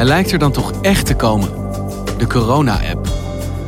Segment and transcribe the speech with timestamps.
[0.00, 1.48] Hij lijkt er dan toch echt te komen.
[2.18, 3.08] De corona-app.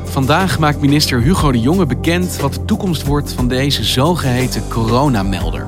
[0.04, 5.66] Vandaag maakt minister Hugo de Jonge bekend wat de toekomst wordt van deze zogeheten coronamelder.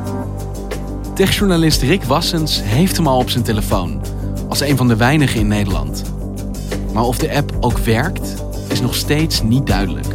[1.14, 4.00] Techjournalist Rick Wassens heeft hem al op zijn telefoon,
[4.48, 6.02] als een van de weinigen in Nederland.
[6.92, 8.34] Maar of de app ook werkt,
[8.68, 10.14] is nog steeds niet duidelijk.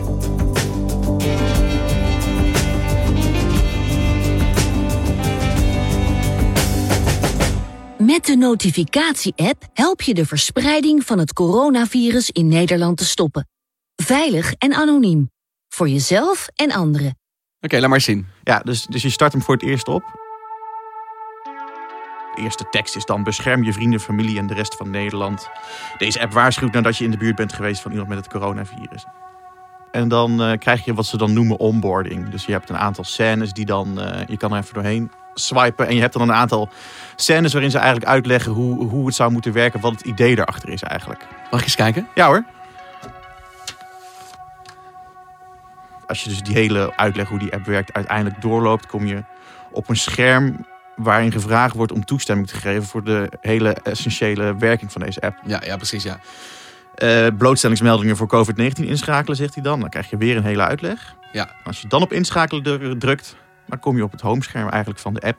[8.09, 13.47] Met de notificatie-app help je de verspreiding van het coronavirus in Nederland te stoppen.
[13.95, 15.29] Veilig en anoniem.
[15.67, 17.17] Voor jezelf en anderen.
[17.59, 18.27] Oké, laat maar zien.
[18.43, 20.03] Ja, dus, dus je start hem voor het eerst op.
[22.35, 25.49] De eerste tekst is dan bescherm je vrienden, familie en de rest van Nederland.
[25.97, 29.05] Deze app waarschuwt nadat je in de buurt bent geweest van iemand met het coronavirus.
[29.91, 32.29] En dan uh, krijg je wat ze dan noemen onboarding.
[32.29, 35.87] Dus je hebt een aantal scènes die dan, uh, je kan er even doorheen swipen.
[35.87, 36.69] En je hebt dan een aantal
[37.15, 39.79] scènes waarin ze eigenlijk uitleggen hoe, hoe het zou moeten werken.
[39.79, 41.27] Wat het idee erachter is eigenlijk.
[41.51, 42.07] Mag ik eens kijken?
[42.15, 42.43] Ja hoor.
[46.07, 49.23] Als je dus die hele uitleg hoe die app werkt uiteindelijk doorloopt, kom je
[49.71, 50.65] op een scherm
[50.95, 55.37] waarin gevraagd wordt om toestemming te geven voor de hele essentiële werking van deze app.
[55.45, 56.19] Ja, ja precies ja.
[57.03, 59.79] Uh, blootstellingsmeldingen voor COVID-19 inschakelen, zegt hij dan.
[59.79, 61.15] Dan krijg je weer een hele uitleg.
[61.31, 61.49] Ja.
[61.63, 63.35] Als je dan op inschakelen drukt,
[63.69, 65.37] dan kom je op het homescherm eigenlijk van de app.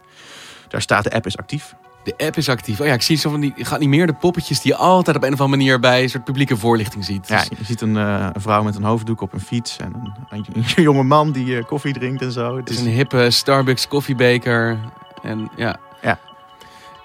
[0.69, 1.75] Daar staat de app is actief.
[2.05, 2.81] De app is actief.
[2.81, 5.17] Oh ja, ik zie zo van die gaat niet meer de poppetjes die je altijd
[5.17, 7.29] op een of andere manier bij een soort publieke voorlichting ziet.
[7.29, 10.13] Ja, je ziet een, uh, een vrouw met een hoofddoek op een fiets en een,
[10.31, 10.47] een,
[10.77, 12.57] een jonge man die uh, koffie drinkt en zo.
[12.57, 14.79] Het is een hippe Starbucks koffiebeker
[15.23, 15.77] en ja.
[16.03, 16.19] Ja.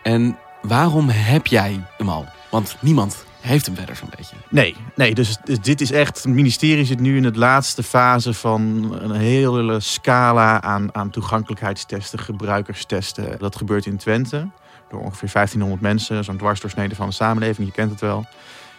[0.03, 2.25] En waarom heb jij hem al?
[2.49, 4.35] Want niemand heeft hem verder zo'n beetje.
[4.49, 6.23] Nee, nee dus, dus, dit is echt.
[6.23, 12.19] Het ministerie zit nu in de laatste fase van een hele scala aan, aan toegankelijkheidstesten,
[12.19, 13.39] gebruikerstesten.
[13.39, 14.47] Dat gebeurt in Twente
[14.89, 18.25] door ongeveer 1500 mensen, zo'n dwarsdoorsnede van de samenleving, je kent het wel.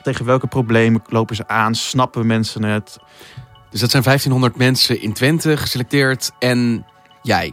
[0.02, 1.74] Tegen welke problemen lopen ze aan?
[1.74, 2.98] Snappen mensen het?
[3.70, 6.86] Dus dat zijn 1500 mensen in Twente geselecteerd en
[7.22, 7.52] jij.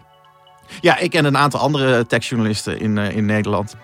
[0.81, 3.75] Ja, ik en een aantal andere techjournalisten in, uh, in Nederland.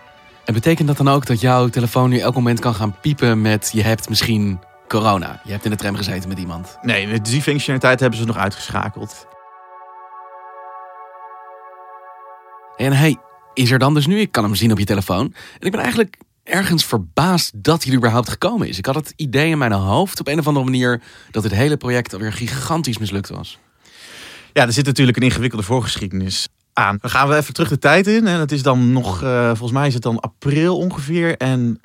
[0.49, 3.69] En betekent dat dan ook dat jouw telefoon nu elk moment kan gaan piepen met
[3.73, 5.41] je hebt misschien corona?
[5.43, 6.77] Je hebt in de tram gezeten met iemand?
[6.81, 9.27] Nee, die functionaliteit hebben ze nog uitgeschakeld.
[12.75, 13.17] En hij
[13.53, 14.19] is er dan dus nu.
[14.19, 15.25] Ik kan hem zien op je telefoon.
[15.59, 18.77] En ik ben eigenlijk ergens verbaasd dat hij er überhaupt gekomen is.
[18.77, 21.77] Ik had het idee in mijn hoofd op een of andere manier dat het hele
[21.77, 23.59] project alweer gigantisch mislukt was.
[24.53, 26.47] Ja, er zit natuurlijk een ingewikkelde voorgeschiedenis
[26.79, 26.97] aan.
[27.01, 28.27] Dan gaan we even terug de tijd in.
[28.27, 31.37] En het is dan nog, uh, volgens mij is het dan april ongeveer.
[31.37, 31.79] En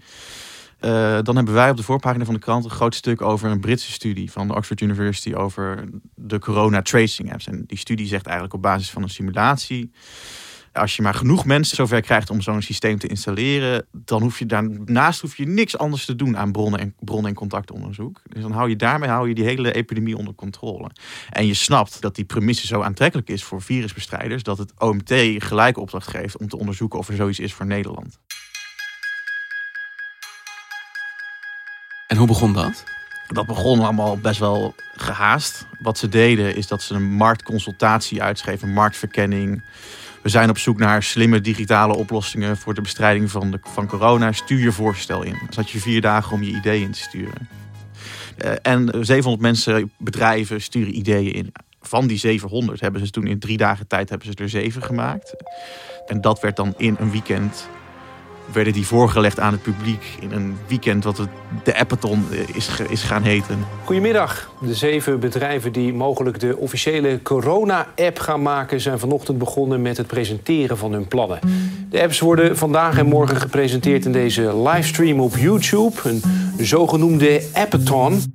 [0.81, 3.61] uh, dan hebben wij op de voorpagina van de krant een groot stuk over een
[3.61, 5.85] Britse studie van de Oxford University over
[6.15, 7.47] de corona tracing apps.
[7.47, 9.91] En die studie zegt eigenlijk op basis van een simulatie.
[10.75, 14.47] Als je maar genoeg mensen zover krijgt om zo'n systeem te installeren, dan hoef je
[14.47, 18.21] daarnaast hoef je niks anders te doen aan bronnen en, bronnen en contactonderzoek.
[18.29, 20.91] Dus dan hou je daarmee hou je die hele epidemie onder controle.
[21.31, 25.79] En je snapt dat die premisse zo aantrekkelijk is voor virusbestrijders, dat het OMT gelijk
[25.79, 28.19] opdracht geeft om te onderzoeken of er zoiets is voor Nederland.
[32.07, 32.85] En hoe begon dat?
[33.27, 35.67] Dat begon allemaal best wel gehaast.
[35.81, 39.65] Wat ze deden is dat ze een marktconsultatie uitschreven, marktverkenning.
[40.25, 44.33] We zijn op zoek naar slimme digitale oplossingen voor de bestrijding van, de, van corona.
[44.33, 45.33] Stuur je voorstel in.
[45.33, 47.49] Dan had je vier dagen om je ideeën in te sturen.
[48.45, 51.53] Uh, en 700 mensen, bedrijven sturen ideeën in.
[51.81, 55.35] Van die 700 hebben ze toen in drie dagen tijd hebben ze er zeven gemaakt.
[56.07, 57.69] En dat werd dan in een weekend
[58.53, 61.29] werden die voorgelegd aan het publiek in een weekend wat het
[61.65, 62.25] de Appathon
[62.55, 63.59] is, is gaan heten.
[63.85, 64.51] Goedemiddag.
[64.61, 68.81] De zeven bedrijven die mogelijk de officiële corona-app gaan maken...
[68.81, 71.39] zijn vanochtend begonnen met het presenteren van hun plannen.
[71.91, 75.95] De apps worden vandaag en morgen gepresenteerd in deze livestream op YouTube.
[76.05, 76.23] Een
[76.59, 78.33] zogenoemde Appathon.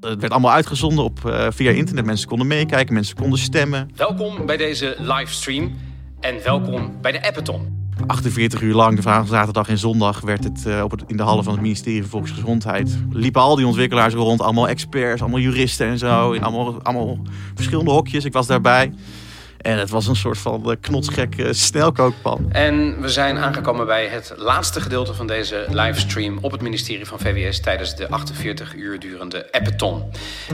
[0.00, 2.04] Het werd allemaal uitgezonden op, uh, via internet.
[2.04, 3.90] Mensen konden meekijken, mensen konden stemmen.
[3.96, 5.72] Welkom bij deze livestream
[6.20, 7.79] en welkom bij de Appathon.
[8.10, 11.52] 48 uur lang, vrijdag, zaterdag en zondag, werd het, uh, op in de hallen van
[11.52, 12.98] het ministerie van Volksgezondheid.
[13.10, 16.34] Liepen al die ontwikkelaars rond, allemaal experts, allemaal juristen en zo.
[16.34, 17.18] Allemaal, allemaal
[17.54, 18.24] verschillende hokjes.
[18.24, 18.92] Ik was daarbij.
[19.60, 22.46] En het was een soort van knotsgekke snelkookpan.
[22.52, 27.18] En we zijn aangekomen bij het laatste gedeelte van deze livestream op het ministerie van
[27.18, 30.02] VWS tijdens de 48 uur durende Appeton.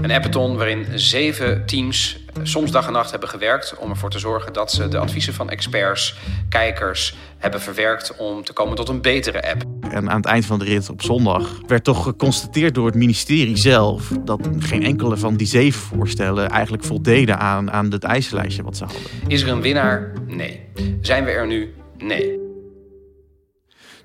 [0.03, 4.53] Een Appeton waarin zeven teams soms dag en nacht hebben gewerkt om ervoor te zorgen
[4.53, 6.15] dat ze de adviezen van experts,
[6.49, 9.76] kijkers hebben verwerkt om te komen tot een betere app.
[9.91, 13.57] En aan het eind van de rit op zondag werd toch geconstateerd door het ministerie
[13.57, 18.77] zelf dat geen enkele van die zeven voorstellen eigenlijk voldeden aan, aan het eisenlijstje wat
[18.77, 19.03] ze hadden.
[19.27, 20.13] Is er een winnaar?
[20.27, 20.61] Nee.
[21.01, 21.75] Zijn we er nu?
[21.99, 22.45] Nee.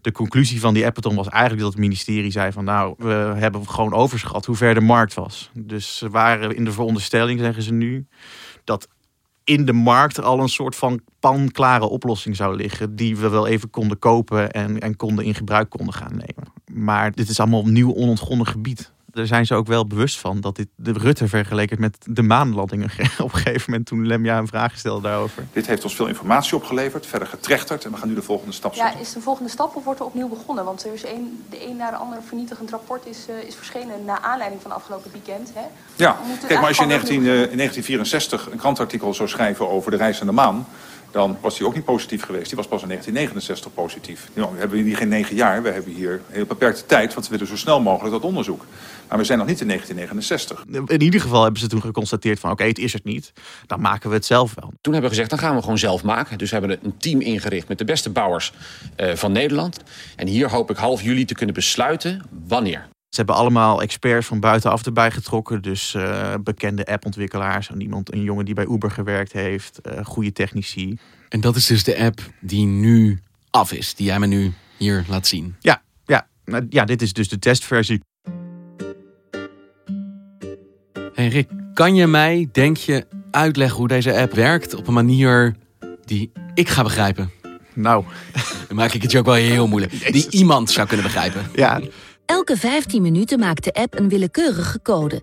[0.01, 3.69] De conclusie van die Appeton was eigenlijk dat het ministerie zei van nou, we hebben
[3.69, 5.49] gewoon overschat hoe ver de markt was.
[5.53, 8.05] Dus ze waren in de veronderstelling, zeggen ze nu,
[8.63, 8.87] dat
[9.51, 12.95] in de markt al een soort van panklare oplossing zou liggen.
[12.95, 16.53] Die we wel even konden kopen en, en konden in gebruik konden gaan nemen.
[16.83, 20.55] Maar dit is allemaal nieuw onontgonnen gebied daar zijn ze ook wel bewust van dat
[20.55, 24.77] dit de Rutte vergeleken met de maanlandingen op een gegeven moment toen Lemja een vraag
[24.77, 25.47] stelde daarover.
[25.53, 28.73] Dit heeft ons veel informatie opgeleverd, verder getrechterd en we gaan nu de volgende stap
[28.73, 28.95] zetten.
[28.95, 30.65] Ja, is de volgende stap of wordt er opnieuw begonnen?
[30.65, 34.05] Want er is een, de een na de ander vernietigend rapport is, uh, is verschenen
[34.05, 35.51] na aanleiding van afgelopen weekend.
[35.53, 35.65] Hè?
[35.95, 36.17] Ja,
[36.47, 39.97] kijk maar als je in, 19, uh, in 1964 een krantartikel zou schrijven over de
[39.97, 40.65] reis naar de maan
[41.11, 42.47] dan was hij ook niet positief geweest.
[42.47, 44.29] Die was pas in 1969 positief.
[44.33, 47.13] Nou, we hebben hier geen negen jaar, we hebben hier een heel beperkte tijd...
[47.13, 48.65] want we willen zo snel mogelijk dat onderzoek.
[49.07, 50.65] Maar we zijn nog niet in 1969.
[50.87, 52.51] In ieder geval hebben ze toen geconstateerd van...
[52.51, 53.33] oké, het is het niet,
[53.65, 54.73] dan maken we het zelf wel.
[54.81, 56.37] Toen hebben we gezegd, dan gaan we gewoon zelf maken.
[56.37, 58.53] Dus we hebben een team ingericht met de beste bouwers
[58.97, 59.79] uh, van Nederland.
[60.15, 62.87] En hier hoop ik half juli te kunnen besluiten wanneer.
[63.11, 65.61] Ze hebben allemaal experts van buitenaf erbij getrokken.
[65.61, 67.69] Dus uh, bekende appontwikkelaars.
[67.69, 69.79] En iemand, een jongen die bij Uber gewerkt heeft.
[69.83, 70.97] Uh, goede technici.
[71.29, 73.19] En dat is dus de app die nu
[73.49, 73.95] af is.
[73.95, 75.55] Die jij me nu hier laat zien.
[75.59, 76.27] Ja, ja,
[76.69, 78.01] ja dit is dus de testversie.
[81.13, 85.55] Hey Rick, kan je mij, denk je, uitleggen hoe deze app werkt op een manier
[86.05, 87.31] die ik ga begrijpen?
[87.73, 88.05] Nou,
[88.67, 89.91] dan maak ik het je ook wel heel moeilijk.
[90.13, 91.45] Die iemand zou kunnen begrijpen.
[91.55, 91.81] Ja.
[92.31, 95.21] Elke 15 minuten maakt de app een willekeurige code.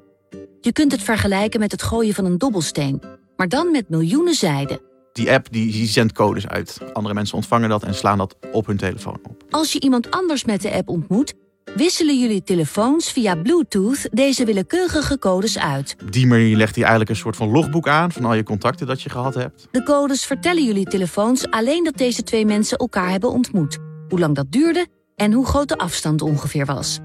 [0.61, 3.03] Je kunt het vergelijken met het gooien van een dobbelsteen,
[3.37, 4.81] maar dan met miljoenen zijden.
[5.13, 6.79] Die app die, die zendt codes uit.
[6.93, 9.45] Andere mensen ontvangen dat en slaan dat op hun telefoon op.
[9.51, 11.35] Als je iemand anders met de app ontmoet,
[11.75, 15.97] wisselen jullie telefoons via Bluetooth deze willekeurige codes uit.
[16.03, 18.87] Op die manier legt hij eigenlijk een soort van logboek aan van al je contacten
[18.87, 19.69] dat je gehad hebt.
[19.71, 23.79] De codes vertellen jullie telefoons alleen dat deze twee mensen elkaar hebben ontmoet.
[24.09, 24.87] Hoe lang dat duurde
[25.19, 26.99] en hoe groot de afstand ongeveer was.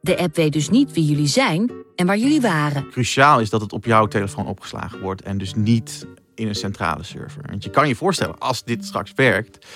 [0.00, 2.90] De app weet dus niet wie jullie zijn en waar jullie waren.
[2.90, 7.02] Cruciaal is dat het op jouw telefoon opgeslagen wordt en dus niet in een centrale
[7.02, 7.42] server.
[7.46, 9.66] Want je kan je voorstellen, als dit straks werkt,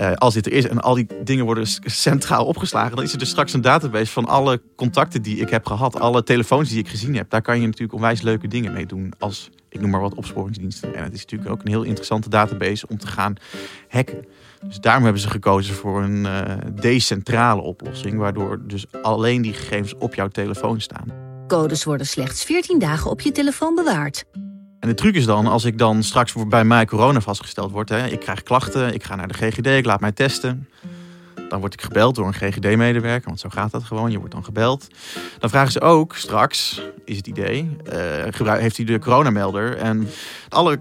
[0.00, 3.18] uh, als dit er is en al die dingen worden centraal opgeslagen, dan is er
[3.18, 6.88] dus straks een database van alle contacten die ik heb gehad, alle telefoons die ik
[6.88, 7.30] gezien heb.
[7.30, 10.94] Daar kan je natuurlijk onwijs leuke dingen mee doen als, ik noem maar wat, opsporingsdiensten.
[10.94, 13.34] En het is natuurlijk ook een heel interessante database om te gaan
[13.88, 14.24] hacken.
[14.68, 19.94] Dus daarom hebben ze gekozen voor een uh, decentrale oplossing, waardoor dus alleen die gegevens
[19.98, 21.06] op jouw telefoon staan.
[21.46, 24.24] Codes worden slechts 14 dagen op je telefoon bewaard.
[24.80, 28.06] En de truc is dan, als ik dan straks bij mij corona vastgesteld word, hè,
[28.06, 30.68] ik krijg klachten, ik ga naar de GGD, ik laat mij testen.
[31.48, 34.10] Dan word ik gebeld door een GGD-medewerker, want zo gaat dat gewoon.
[34.10, 34.86] Je wordt dan gebeld.
[35.38, 37.76] Dan vragen ze ook straks, is het idee,
[38.42, 39.76] uh, heeft u de coronamelder?
[39.76, 40.08] En
[40.48, 40.78] alle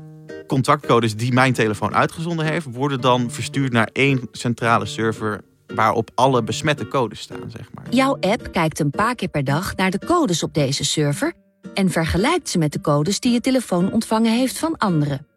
[0.47, 5.41] contactcodes die mijn telefoon uitgezonden heeft, worden dan verstuurd naar één centrale server
[5.75, 7.85] waarop alle besmette codes staan, zeg maar.
[7.89, 11.33] Jouw app kijkt een paar keer per dag naar de codes op deze server
[11.73, 15.27] en vergelijkt ze met de codes die je telefoon ontvangen heeft van anderen.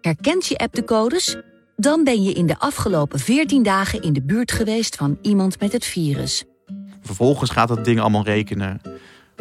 [0.00, 1.36] Herkent je app de codes?
[1.76, 5.72] Dan ben je in de afgelopen 14 dagen in de buurt geweest van iemand met
[5.72, 6.44] het virus.
[7.00, 8.80] Vervolgens gaat dat ding allemaal rekenen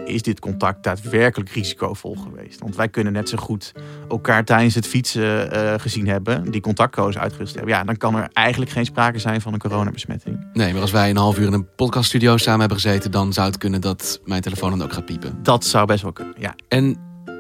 [0.06, 2.60] is dit contact daadwerkelijk risicovol geweest?
[2.60, 3.72] Want wij kunnen net zo goed
[4.10, 7.74] elkaar tijdens het fietsen uh, gezien hebben, die contactcodes uitgerust hebben.
[7.74, 10.48] Ja, dan kan er eigenlijk geen sprake zijn van een coronabesmetting.
[10.54, 13.48] Nee, maar als wij een half uur in een podcaststudio samen hebben gezeten, dan zou
[13.48, 15.40] het kunnen dat mijn telefoon dan ook gaat piepen.
[15.44, 16.56] Dat zou best wel kunnen, ja.
[16.68, 16.98] En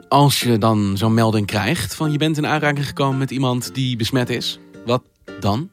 [0.08, 3.96] als je dan zo'n melding krijgt van je bent in aanraking gekomen met iemand die
[3.96, 5.04] besmet is, wat
[5.39, 5.70] dan?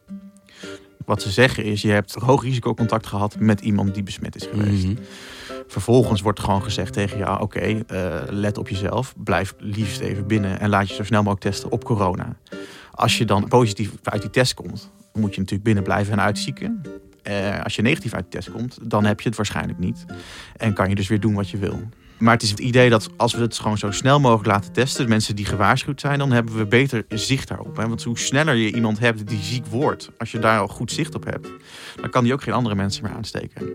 [1.05, 4.85] Wat ze zeggen is, je hebt hoog risicocontact gehad met iemand die besmet is geweest.
[4.85, 4.97] Mhm.
[5.67, 9.15] Vervolgens wordt gewoon gezegd tegen je, oké, eh, let op jezelf.
[9.17, 12.37] Blijf liefst even binnen en laat je zo snel mogelijk testen op corona.
[12.91, 16.83] Als je dan positief uit die test komt, moet je natuurlijk binnen blijven en uitzieken.
[17.23, 20.05] Eh, als je negatief uit de test komt, dan heb je het waarschijnlijk niet.
[20.57, 21.81] En kan je dus weer doen wat je wil.
[22.23, 25.05] Maar het is het idee dat als we het gewoon zo snel mogelijk laten testen,
[25.05, 27.77] de mensen die gewaarschuwd zijn, dan hebben we beter zicht daarop.
[27.77, 27.89] Hè?
[27.89, 31.15] Want hoe sneller je iemand hebt die ziek wordt, als je daar al goed zicht
[31.15, 31.49] op hebt,
[32.01, 33.75] dan kan die ook geen andere mensen meer aansteken.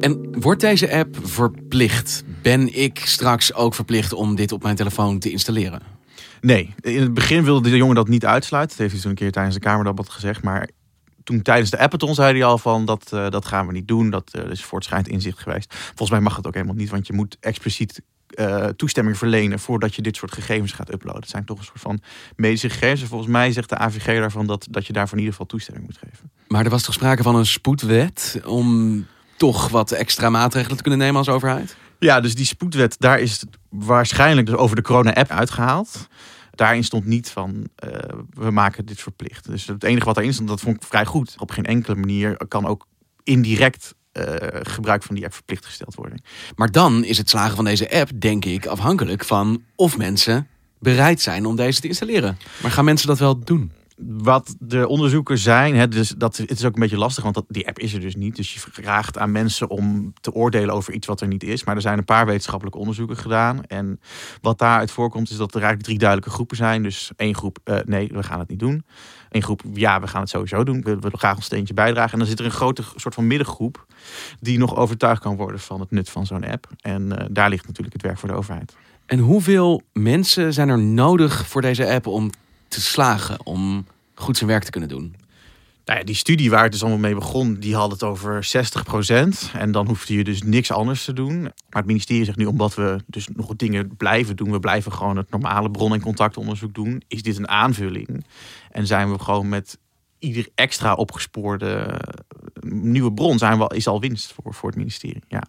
[0.00, 2.24] En wordt deze app verplicht?
[2.42, 5.80] Ben ik straks ook verplicht om dit op mijn telefoon te installeren?
[6.40, 8.76] Nee, in het begin wilde de jongen dat niet uitsluiten.
[8.76, 10.42] Dat heeft hij toen een keer tijdens de Kamerdebat gezegd.
[10.42, 10.68] Maar
[11.24, 14.10] toen tijdens de Appeton zei hij al van dat, eh, dat gaan we niet doen.
[14.10, 15.74] Dat eh, is voortschrijdend inzicht geweest.
[15.74, 19.94] Volgens mij mag het ook helemaal niet, want je moet expliciet eh, toestemming verlenen voordat
[19.94, 21.20] je dit soort gegevens gaat uploaden.
[21.20, 22.00] Het zijn toch een soort van
[22.36, 23.02] medische gegevens.
[23.02, 25.86] En volgens mij zegt de AVG daarvan dat, dat je daarvoor in ieder geval toestemming
[25.86, 26.30] moet geven.
[26.48, 31.00] Maar er was toch sprake van een spoedwet om toch wat extra maatregelen te kunnen
[31.00, 31.76] nemen als overheid?
[31.98, 36.08] Ja, dus die spoedwet, daar is het waarschijnlijk dus over de corona-app uitgehaald.
[36.54, 37.90] Daarin stond niet van, eh,
[38.30, 39.46] we maken dit verplicht.
[39.46, 41.34] Dus het enige wat daarin stond, dat vond ik vrij goed.
[41.38, 42.86] Op geen enkele manier kan ook
[43.22, 46.22] indirect eh, gebruik van die app verplicht gesteld worden.
[46.56, 51.20] Maar dan is het slagen van deze app, denk ik, afhankelijk van of mensen bereid
[51.20, 52.38] zijn om deze te installeren.
[52.62, 53.72] Maar gaan mensen dat wel doen?
[53.96, 57.68] Wat de onderzoeken zijn, hè, dus dat, het is ook een beetje lastig, want die
[57.68, 58.36] app is er dus niet.
[58.36, 61.64] Dus je vraagt aan mensen om te oordelen over iets wat er niet is.
[61.64, 63.64] Maar er zijn een paar wetenschappelijke onderzoeken gedaan.
[63.64, 64.00] En
[64.40, 66.82] wat daaruit voorkomt, is dat er eigenlijk drie duidelijke groepen zijn.
[66.82, 68.84] Dus één groep, eh, nee, we gaan het niet doen.
[69.30, 70.82] Eén groep, ja, we gaan het sowieso doen.
[70.82, 72.12] We willen graag een steentje bijdragen.
[72.12, 73.86] En dan zit er een grote soort van middengroep
[74.40, 76.68] die nog overtuigd kan worden van het nut van zo'n app.
[76.80, 78.76] En eh, daar ligt natuurlijk het werk voor de overheid.
[79.06, 82.30] En hoeveel mensen zijn er nodig voor deze app om
[82.74, 85.16] te slagen, om goed zijn werk te kunnen doen?
[85.84, 89.52] Nou ja, die studie waar het dus allemaal mee begon, die had het over 60%.
[89.52, 91.42] En dan hoefde je dus niks anders te doen.
[91.42, 95.16] Maar het ministerie zegt nu, omdat we dus nog dingen blijven doen, we blijven gewoon
[95.16, 98.24] het normale bron- en contactonderzoek doen, is dit een aanvulling.
[98.70, 99.78] En zijn we gewoon met
[100.18, 102.22] ieder extra opgespoorde eh,
[102.70, 105.22] nieuwe bron, zijn we, is al winst voor, voor het ministerie.
[105.28, 105.42] Ja.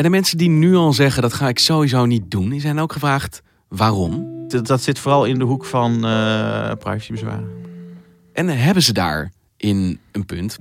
[0.00, 2.78] En de mensen die nu al zeggen dat ga ik sowieso niet doen, die zijn
[2.78, 4.26] ook gevraagd waarom.
[4.48, 7.48] Dat, dat zit vooral in de hoek van eh privacybezwaren.
[8.32, 10.58] En hebben ze daar in een punt?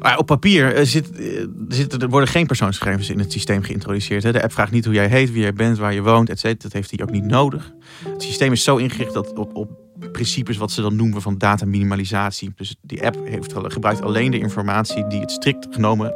[0.00, 4.22] Maar op papier eh, zit, eh, zitten, er worden geen persoonsgegevens in het systeem geïntroduceerd.
[4.22, 4.32] hè.
[4.32, 6.62] De app vraagt niet hoe jij heet, wie jij bent, waar je woont, etc.
[6.62, 7.72] Dat heeft hij ook niet nodig.
[8.04, 9.70] Het systeem is zo ingericht dat op, op
[10.12, 12.52] principes wat ze dan noemen van dataminimalisatie.
[12.56, 16.14] Dus die app heeft, gebruikt alleen de informatie die het strikt genomen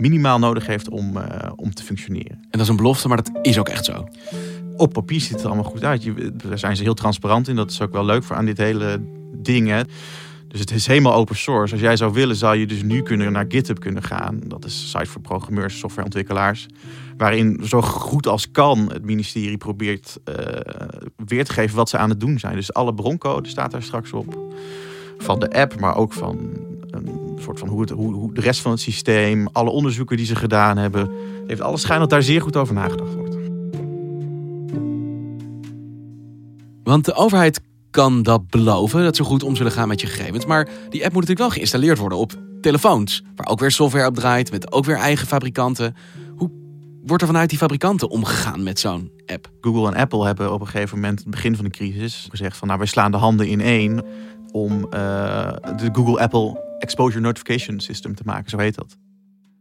[0.00, 2.32] minimaal nodig heeft om, eh, om te functioneren.
[2.32, 4.08] En dat is een belofte, maar dat is ook echt zo.
[4.76, 6.02] Op papier ziet het er allemaal goed uit.
[6.02, 7.56] Je, daar zijn ze heel transparant in.
[7.56, 9.00] Dat is ook wel leuk voor aan dit hele
[9.36, 9.68] ding.
[9.68, 9.80] Hè.
[10.50, 11.72] Dus het is helemaal open source.
[11.72, 14.40] Als jij zou willen, zou je dus nu kunnen naar GitHub kunnen gaan.
[14.46, 16.66] Dat is een site voor programmeurs, softwareontwikkelaars.
[17.16, 20.34] Waarin zo goed als kan het ministerie probeert eh,
[21.16, 22.54] weer te geven wat ze aan het doen zijn.
[22.54, 24.38] Dus alle broncode staat daar straks op.
[25.18, 26.38] Van de app, maar ook van
[26.90, 30.26] een soort van hoe, het, hoe, hoe de rest van het systeem, alle onderzoeken die
[30.26, 31.10] ze gedaan hebben.
[31.46, 33.36] Heeft alles schijn dat daar zeer goed over nagedacht wordt.
[36.82, 40.46] Want de overheid kan dat beloven, dat ze goed om zullen gaan met je gegevens.
[40.46, 43.22] Maar die app moet natuurlijk wel geïnstalleerd worden op telefoons.
[43.36, 45.96] Waar ook weer software op draait, met ook weer eigen fabrikanten.
[46.36, 46.50] Hoe
[47.04, 49.50] wordt er vanuit die fabrikanten omgegaan met zo'n app?
[49.60, 52.66] Google en Apple hebben op een gegeven moment, het begin van de crisis, gezegd van
[52.66, 54.04] nou wij slaan de handen in één
[54.52, 54.90] om eh,
[55.76, 58.96] de Google-Apple Exposure Notification System te maken, zo heet dat.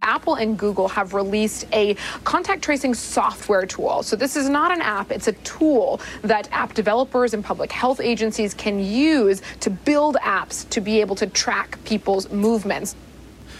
[0.10, 4.02] Apple and Google have released a contact tracing software tool.
[4.02, 8.02] So, this is not an app, it's a tool that app developers and public health
[8.02, 12.96] agencies can use to build apps to be able to track people's movements.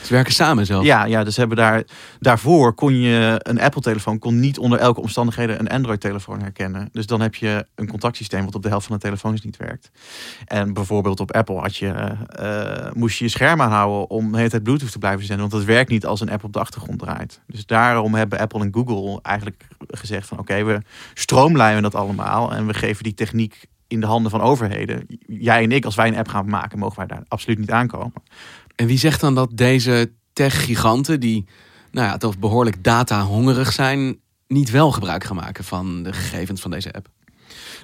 [0.02, 0.84] Ze werken samen zelf.
[0.84, 1.84] Ja, ja dus hebben daar,
[2.20, 6.90] daarvoor kon je een Apple-telefoon kon niet onder elke omstandigheden een Android-telefoon herkennen.
[6.92, 9.92] Dus dan heb je een contactsysteem wat op de helft van de telefoons niet werkt.
[10.46, 11.88] En bijvoorbeeld op Apple had je,
[12.28, 15.50] eh, moest je je scherm aanhouden om de hele tijd Bluetooth te blijven zenden.
[15.50, 17.42] Want dat werkt niet als een app op de achtergrond draait.
[17.48, 20.82] Dus daarom hebben Apple en Google eigenlijk gezegd van oké, we
[21.14, 25.06] stroomlijnen dat allemaal en we geven die techniek in de handen van overheden.
[25.26, 28.14] Jij en ik, als wij een app gaan maken, mogen wij daar absoluut niet aankomen.
[28.80, 31.46] En wie zegt dan dat deze tech-giganten, die
[31.92, 36.72] nou ja, toch behoorlijk data-hongerig zijn, niet wel gebruik gaan maken van de gegevens van
[36.72, 37.08] deze app?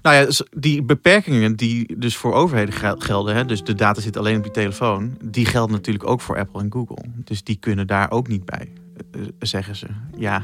[0.02, 4.02] Nou ja, dus die beperkingen die dus voor overheden gel- gelden, hè, dus de data
[4.02, 7.04] zit alleen op je telefoon, die gelden natuurlijk ook voor Apple en Google.
[7.16, 8.72] Dus die kunnen daar ook niet bij.
[9.12, 9.88] eh, zeggen ze.
[10.18, 10.44] Ja.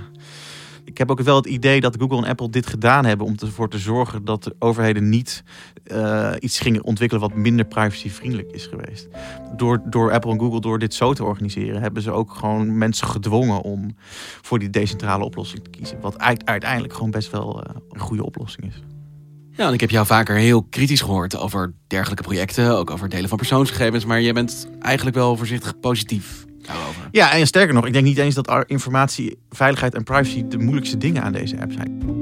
[0.84, 3.70] Ik heb ook wel het idee dat Google en Apple dit gedaan hebben om ervoor
[3.70, 5.44] te zorgen dat de overheden niet
[5.84, 9.08] eh, iets gingen ontwikkelen wat minder privacyvriendelijk is geweest.
[9.56, 13.08] Door, door Apple en Google, door dit zo te organiseren, hebben ze ook gewoon mensen
[13.08, 13.96] gedwongen om
[14.42, 16.00] voor die decentrale oplossing te kiezen.
[16.02, 18.84] Wat uiteindelijk gewoon best wel eh, een goede oplossing is.
[19.52, 23.30] Ja, en ik heb jou vaker heel kritisch gehoord over dergelijke projecten, ook over delen
[23.30, 27.08] van persoonsgegevens, maar je bent eigenlijk wel voorzichtig positief daarover.
[27.12, 30.98] Ja, en sterker nog, ik denk niet eens dat informatie, veiligheid en privacy de moeilijkste
[30.98, 32.20] dingen aan deze app zijn.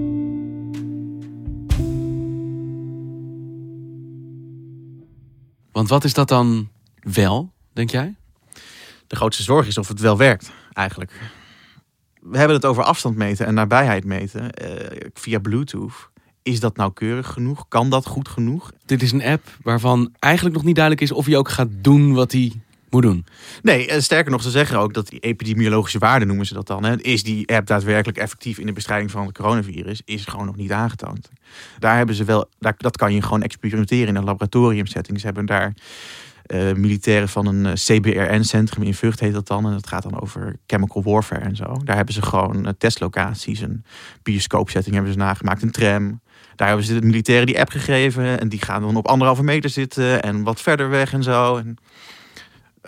[5.71, 6.69] Want wat is dat dan
[6.99, 8.15] wel, denk jij?
[9.07, 11.11] De grootste zorg is of het wel werkt, eigenlijk.
[12.21, 16.09] We hebben het over afstand meten en nabijheid meten eh, via Bluetooth.
[16.43, 17.65] Is dat nauwkeurig genoeg?
[17.67, 18.71] Kan dat goed genoeg?
[18.85, 22.13] Dit is een app waarvan eigenlijk nog niet duidelijk is of hij ook gaat doen
[22.13, 22.51] wat hij
[22.91, 23.25] moet doen.
[23.61, 26.83] Nee, en sterker nog, ze zeggen ook dat die epidemiologische waarde noemen ze dat dan.
[26.83, 27.01] Hè.
[27.01, 30.01] Is die app daadwerkelijk effectief in de bestrijding van het coronavirus?
[30.05, 31.29] Is gewoon nog niet aangetoond.
[31.79, 35.19] Daar hebben ze wel, dat kan je gewoon experimenteren in een laboratoriumsetting.
[35.19, 35.73] Ze hebben daar
[36.53, 39.65] uh, militairen van een eh, CBRN-centrum in Vught heet dat dan.
[39.65, 41.75] En dat gaat dan over chemical warfare en zo.
[41.83, 43.83] Daar hebben ze gewoon testlocaties, een
[44.23, 46.19] bioscoopsetting hebben ze nagemaakt, een tram.
[46.55, 49.69] Daar hebben ze de militairen die app gegeven en die gaan dan op anderhalve meter
[49.69, 51.57] zitten en wat verder weg en zo.
[51.57, 51.77] En,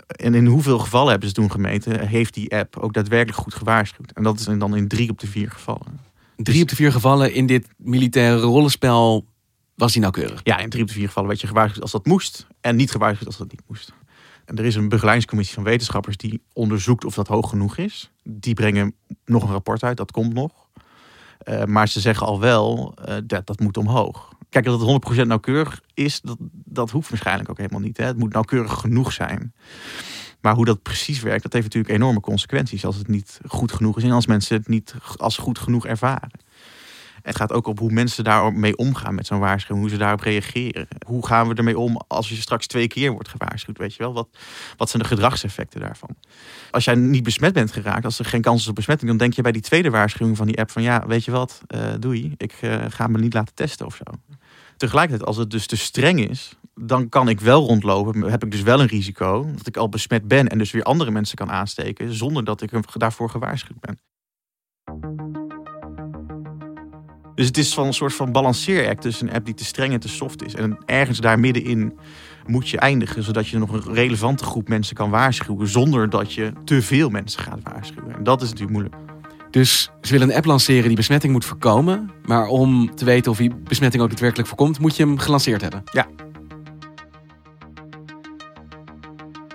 [0.08, 4.12] en in hoeveel gevallen hebben ze toen gemeten, heeft die app ook daadwerkelijk goed gewaarschuwd.
[4.12, 6.00] En dat is dan in drie op de vier gevallen.
[6.36, 9.26] Drie op de vier gevallen in dit militaire rollenspel
[9.76, 10.42] was die nauwkeurig?
[10.44, 12.92] Ja, in drie op de vier gevallen werd je gewaarschuwd als dat moest en niet
[12.92, 13.94] gewaarschuwd als dat niet moest.
[14.46, 18.12] En er is een begeleidingscommissie van wetenschappers die onderzoekt of dat hoog genoeg is.
[18.24, 20.61] Die brengen nog een rapport uit, dat komt nog.
[21.46, 24.30] Uh, maar ze zeggen al wel, uh, dat, dat moet omhoog.
[24.50, 27.98] Kijk, dat het 100% nauwkeurig is, dat, dat hoeft waarschijnlijk ook helemaal niet.
[27.98, 28.06] Hè.
[28.06, 29.54] Het moet nauwkeurig genoeg zijn.
[30.42, 33.98] Maar hoe dat precies werkt, dat heeft natuurlijk enorme consequenties als het niet goed genoeg
[33.98, 36.32] is en als mensen het niet als goed genoeg ervaren.
[37.22, 40.88] Het gaat ook op hoe mensen daarmee omgaan met zo'n waarschuwing, hoe ze daarop reageren.
[41.06, 44.14] Hoe gaan we ermee om als je straks twee keer wordt gewaarschuwd, weet je wel?
[44.14, 44.28] Wat,
[44.78, 46.16] wat zijn de gedragseffecten daarvan?
[46.72, 49.34] Als jij niet besmet bent geraakt, als er geen kans is op besmetting, dan denk
[49.34, 52.34] je bij die tweede waarschuwing van die app van ja, weet je wat, uh, doei,
[52.38, 54.36] ik uh, ga me niet laten testen of zo.
[54.78, 58.22] Tegelijkertijd, als het dus te streng is, dan kan ik wel rondlopen.
[58.22, 61.12] Heb ik dus wel een risico dat ik al besmet ben en dus weer andere
[61.12, 64.00] mensen kan aansteken zonder dat ik daarvoor gewaarschuwd ben.
[67.42, 70.00] Dus het is van een soort van balanceeract tussen een app die te streng en
[70.00, 70.56] te soft is.
[70.56, 71.98] En ergens daar middenin
[72.46, 76.54] moet je eindigen, zodat je nog een relevante groep mensen kan waarschuwen, zonder dat je
[76.66, 78.16] te veel mensen gaat waarschuwen.
[78.16, 78.96] En dat is natuurlijk moeilijk.
[79.50, 82.12] Dus ze willen een app lanceren die besmetting moet voorkomen.
[82.26, 85.84] Maar om te weten of die besmetting ook daadwerkelijk voorkomt, moet je hem gelanceerd hebben.
[85.92, 86.08] Ja.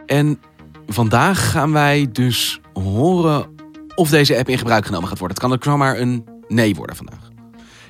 [0.06, 0.40] En
[0.86, 3.46] vandaag gaan wij dus horen
[3.94, 5.36] of deze app in gebruik genomen gaat worden.
[5.36, 7.25] Het kan ook zomaar een nee worden vandaag.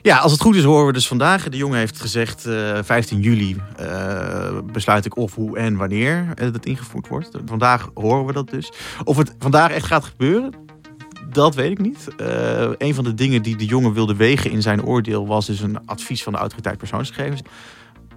[0.07, 1.49] Ja, als het goed is horen we dus vandaag.
[1.49, 6.66] De jongen heeft gezegd uh, 15 juli uh, besluit ik of, hoe en wanneer het
[6.66, 7.31] ingevoerd wordt.
[7.45, 8.73] Vandaag horen we dat dus.
[9.05, 10.53] Of het vandaag echt gaat gebeuren,
[11.33, 12.09] dat weet ik niet.
[12.21, 15.61] Uh, een van de dingen die de jongen wilde wegen in zijn oordeel was dus
[15.61, 17.40] een advies van de autoriteit persoonsgegevens.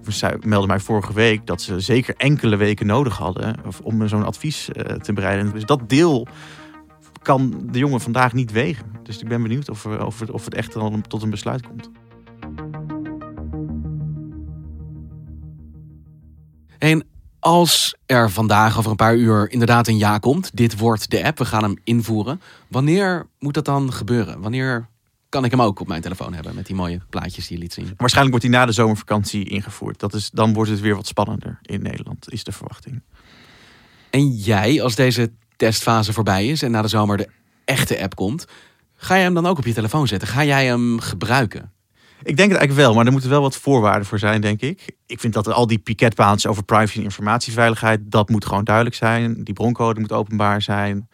[0.08, 4.68] Zij meldde mij vorige week dat ze zeker enkele weken nodig hadden om zo'n advies
[5.02, 5.52] te bereiden.
[5.52, 6.26] Dus dat deel
[7.22, 8.86] kan de jongen vandaag niet wegen.
[9.02, 11.90] Dus ik ben benieuwd of, of, het, of het echt dan tot een besluit komt.
[16.78, 17.06] En
[17.38, 21.38] als er vandaag over een paar uur inderdaad een ja komt, dit wordt de app,
[21.38, 22.40] we gaan hem invoeren.
[22.68, 24.40] Wanneer moet dat dan gebeuren?
[24.40, 24.88] Wanneer
[25.28, 27.72] kan ik hem ook op mijn telefoon hebben met die mooie plaatjes die je liet
[27.72, 27.94] zien?
[27.96, 29.98] Waarschijnlijk wordt hij na de zomervakantie ingevoerd.
[29.98, 33.02] Dat is, dan wordt het weer wat spannender in Nederland, is de verwachting.
[34.10, 37.28] En jij, als deze testfase voorbij is en na de zomer de
[37.64, 38.44] echte app komt,
[38.96, 40.28] ga jij hem dan ook op je telefoon zetten?
[40.28, 41.72] Ga jij hem gebruiken?
[42.22, 44.96] Ik denk het eigenlijk wel, maar er moeten wel wat voorwaarden voor zijn, denk ik.
[45.06, 49.44] Ik vind dat al die piketpaaltjes over privacy en informatieveiligheid, dat moet gewoon duidelijk zijn.
[49.44, 51.08] Die broncode moet openbaar zijn.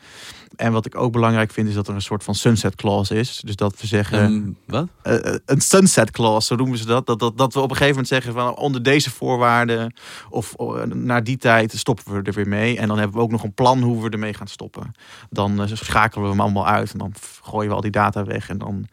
[0.56, 3.40] En wat ik ook belangrijk vind, is dat er een soort van sunset clause is.
[3.44, 4.24] Dus dat we zeggen.
[4.24, 4.88] Um, wat?
[5.04, 7.06] Uh, een sunset clause, zo noemen ze dat.
[7.06, 7.38] Dat, dat.
[7.38, 9.94] dat we op een gegeven moment zeggen van onder deze voorwaarden.
[10.30, 12.78] of uh, naar die tijd stoppen we er weer mee.
[12.78, 14.92] En dan hebben we ook nog een plan hoe we ermee gaan stoppen.
[15.30, 16.92] Dan uh, schakelen we hem allemaal uit.
[16.92, 18.48] En dan gooien we al die data weg.
[18.48, 18.86] En dan,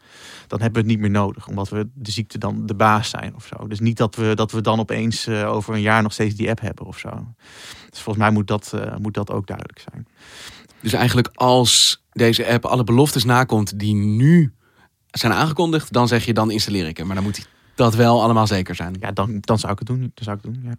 [0.46, 1.48] dan hebben we het niet meer nodig.
[1.48, 3.66] Omdat we de ziekte dan de baas zijn of zo.
[3.66, 6.60] Dus niet dat we, dat we dan opeens over een jaar nog steeds die app
[6.60, 7.08] hebben of zo.
[7.90, 10.06] Dus volgens mij moet dat, moet dat ook duidelijk zijn.
[10.84, 14.52] Dus eigenlijk als deze app alle beloftes nakomt die nu
[15.10, 17.06] zijn aangekondigd, dan zeg je dan installeer ik hem.
[17.06, 18.96] Maar dan moet dat wel allemaal zeker zijn.
[19.00, 20.00] Ja, dan, dan zou ik het doen.
[20.00, 20.74] Dan zou ik doen ja.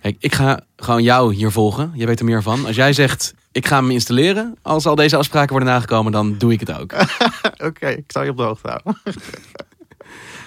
[0.00, 1.92] Kijk, ik ga gewoon jou hier volgen.
[1.94, 2.66] Je weet er meer van.
[2.66, 4.56] Als jij zegt, ik ga hem installeren.
[4.62, 6.92] Als al deze afspraken worden nagekomen, dan doe ik het ook.
[7.68, 9.02] Oké, ik zal je op de hoogte houden.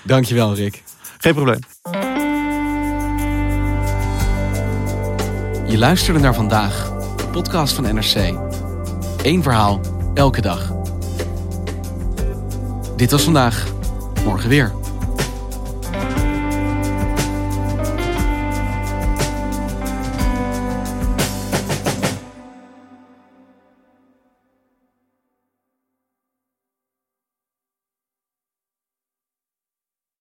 [0.04, 0.84] Dankjewel, Rick.
[1.18, 1.60] Geen probleem.
[5.68, 8.49] Je luisterde naar vandaag, de podcast van NRC.
[9.24, 9.80] Eén verhaal,
[10.14, 10.74] elke dag.
[12.96, 13.68] Dit was vandaag.
[14.24, 14.72] Morgen weer.